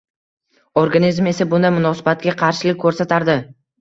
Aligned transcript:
Organizm 0.83 1.29
esa 1.33 1.47
bunday 1.53 1.73
munosabatga 1.75 2.35
qarshilik 2.43 2.81
ko`rsatardi 2.87 3.37